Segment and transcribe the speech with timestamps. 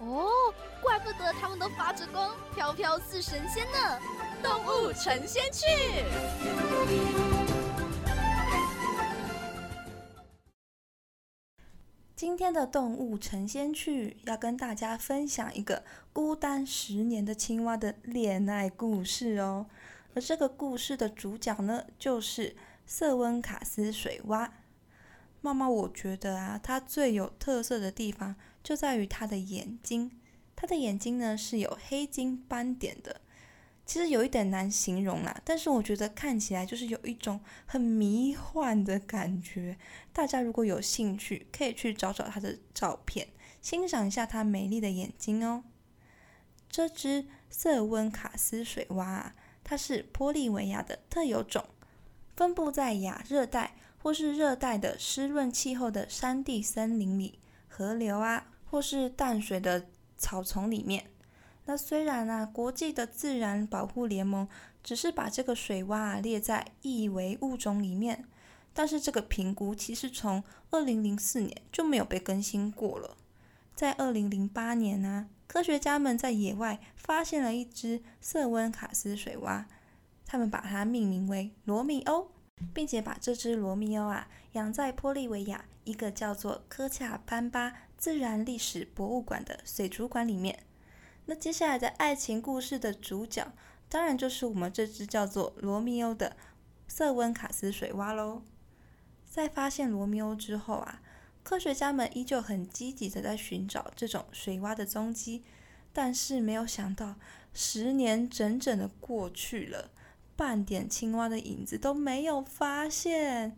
[0.00, 3.98] 哦，怪不得他们都发着光，飘飘似神仙呢！
[4.40, 5.66] 动物成仙去。
[12.14, 19.66] 今天的动物成仙去要跟大家分享一个孤单十年的青蛙的恋爱故事哦。
[20.14, 22.56] 而这个故事的主角呢，就是
[22.86, 24.52] 瑟温卡斯水蛙。
[25.40, 28.34] 妈妈，我觉得啊，它最有特色的地方
[28.68, 30.10] 就在于它的眼睛。
[30.54, 33.22] 它的眼睛呢是有黑金斑点的，
[33.86, 35.40] 其实有一点难形容啦。
[35.42, 39.78] 但是我觉得看起来就是有一种很迷幻的感觉。
[40.12, 43.26] 大家如果有兴趣，可以去找找它的照片，
[43.62, 45.64] 欣赏一下它美丽的眼睛哦。
[46.68, 51.64] 这只色温卡斯水蛙啊，它是玻利维亚的特有种，
[52.36, 53.76] 分布在亚热带。
[54.00, 61.10] 或是热带的湿润气候的山地森林里、河流啊，或是淡水的草丛里面。
[61.66, 64.48] 那虽然啊，国际的自然保护联盟
[64.82, 68.24] 只是把这个水蛙啊列在易危物种里面，
[68.72, 73.16] 但是这个评估其实从二零零四年就没有被更新过了。
[73.74, 79.66] 在二零零八年呢，科学家们在野外发现了一只色温卡斯水蛙，
[80.24, 82.30] 他们把它命名为罗密欧。
[82.74, 90.64] 并且把这只罗密欧啊养在玻利维亚一个叫做科恰班巴自然历史博物馆的水族馆里面。
[91.26, 93.52] 那接下来的爱情故事的主角，
[93.88, 96.36] 当然就是我们这只叫做罗密欧的
[96.86, 98.42] 瑟温卡斯水蛙喽。
[99.28, 101.02] 在发现罗密欧之后啊，
[101.42, 105.44] 科学家们依旧很积极的在寻找这种水蛙的踪迹，
[105.92, 107.16] 但是没有想到，
[107.52, 109.90] 十年整整的过去了。
[110.38, 113.56] 半点青蛙的影子都没有发现，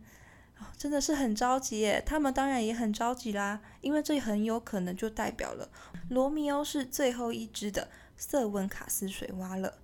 [0.75, 2.01] 真的是很着急耶。
[2.03, 5.69] 他们当然也很着急啦，因为这很有可能就代表了
[6.09, 7.87] 罗密欧是最后一只的
[8.17, 9.75] 瑟温卡斯水蛙了。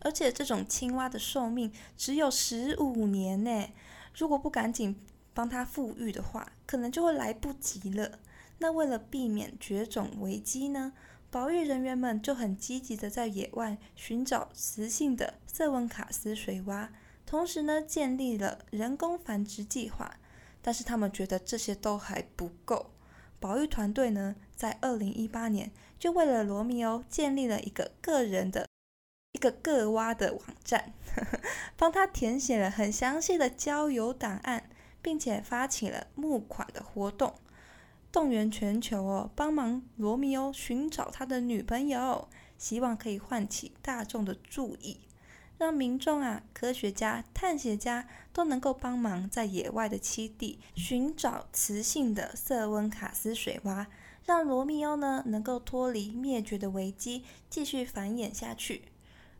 [0.00, 3.70] 而且这种青蛙的寿命只有十五年呢，
[4.14, 5.00] 如果不赶紧
[5.32, 8.18] 帮它复育的话，可能就会来不及了。
[8.58, 10.92] 那为了避免绝种危机呢？
[11.34, 16.92] 保育人员们就很积极的在野外寻找雌性的瑟温卡斯水蛙，
[17.26, 20.16] 同时呢建立了人工繁殖计划。
[20.62, 22.92] 但是他们觉得这些都还不够，
[23.40, 28.68] 保育团队呢在二零一八年就为了罗密欧建立了一个个人的
[29.32, 30.92] 一个个蛙的网站，
[31.76, 34.70] 帮他填写了很详细的交友档案，
[35.02, 37.34] 并且发起了募款的活动。
[38.14, 44.98] 动员全球哦，帮忙罗密欧寻找他的女朋友，希望可以唤起大众的注意，
[45.58, 53.88] 让民众啊、科学家、探险家都能够帮忙在野外的栖地寻找雌性的瑟温卡斯水蛙，
[54.24, 58.82] 让罗密欧呢能够脱离灭绝的危机，继续繁衍下去。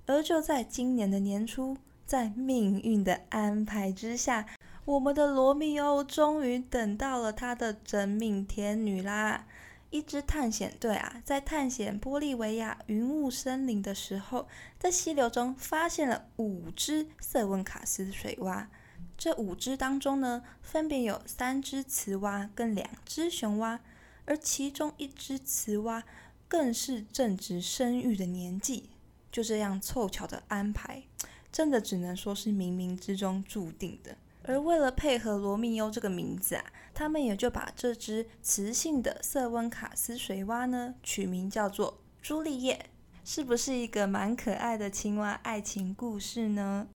[0.07, 4.45] 而就在今年的年初，在命运的安排之下。
[4.87, 9.47] 我们的罗密欧终于等到了他的真命天女啦！
[9.89, 14.47] 一支探险队啊，在探险玻利维亚云雾森林的时候，
[14.79, 18.69] 在溪流中发现了五只瑟温卡斯水蛙。
[19.17, 23.81] 这五只当中呢，分别有三只雌蛙跟两只雄蛙，
[24.27, 26.05] 而其中一只雌蛙
[26.47, 28.91] 更是正值生育的年纪。
[29.33, 31.05] 就这样凑巧的安排，
[31.51, 34.17] 真的只能说是冥冥之中注定的。
[34.47, 42.91] 而为了配合罗密欧这个名字啊，他们也就把这只雌性的瑟温卡斯水蛙呢取名叫做朱丽叶，
[43.25, 46.89] 是不是一个蛮可爱的青蛙爱情故事呢？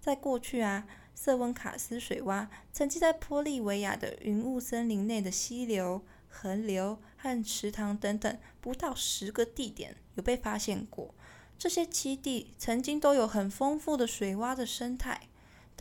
[0.00, 11.14] 在过去啊，瑟温卡斯水蛙曾经在玻利维亚的云雾森林内的溪流、河流和池塘等等不到十个地点有被发现过，
[11.56, 15.28] 这些栖地曾经都有很丰富的水蛙的生态。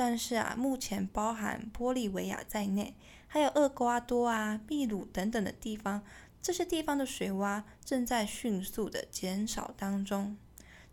[0.04, 2.96] 但是啊，目前包含玻利维亚在内，
[3.28, 6.02] 还有厄瓜多啊、秘鲁等等的地方，
[6.42, 10.36] 这些地方的水洼正在迅速的减少当中。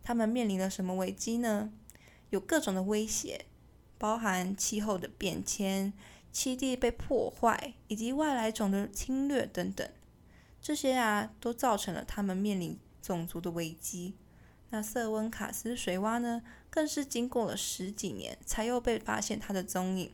[0.02, 1.72] 他们面临了什么危机呢？
[2.28, 3.46] 有各种的威胁，
[3.96, 5.94] 包含气候的变迁、
[6.30, 9.88] 栖地被破坏以及外来种的侵略等等。
[10.60, 14.16] 这些啊，都造成了他们面临种族的危机。
[14.68, 20.10] 那瑟温卡斯水洼呢，更是经过了十几年才又被发现它的踪影。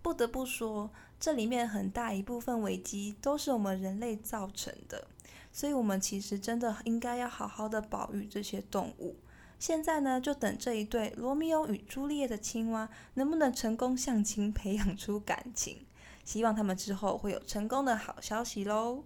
[0.00, 5.08] 不得不说，这里面很大一部分危机都是我们人类造成的，
[5.52, 9.16] 所以我们其实真的应该要好好的保育这些动物。
[9.58, 15.84] 现在呢，就等这一对罗密欧与朱丽叶的青蛙能不能成功相亲，培养出感情。
[16.24, 19.02] 希望他们之后会有成功的好消息喽。